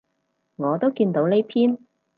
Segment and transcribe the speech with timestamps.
[0.55, 1.77] 我都見到呢篇